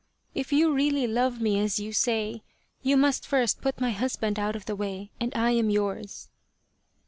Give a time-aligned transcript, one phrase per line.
[0.33, 2.41] If you really love me as you say,
[2.81, 6.29] you must first put my husband out of the way, and I am yours."